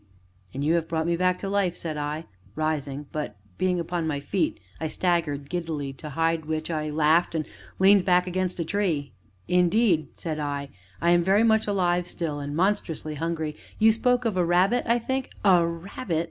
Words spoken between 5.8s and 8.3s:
to hide which, I laughed, and leaned